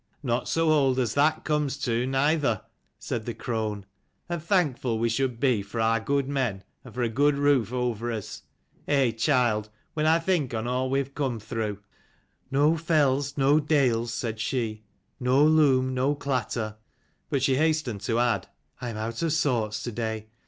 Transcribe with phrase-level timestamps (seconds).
[0.23, 2.63] "Not so old as that comes to, neither,"
[2.97, 3.85] said the crone.
[4.27, 8.11] "And thankful we should be for our good men and for a good roof over
[8.11, 8.41] us.
[8.87, 11.83] Eh, child, when I think on all we have come through.""
[12.49, 14.85] No fells, no dales," said she:"
[15.19, 16.77] no loom, no clatter;"
[17.29, 18.47] but she hastened to add
[18.81, 20.29] "I am out of sorts to day.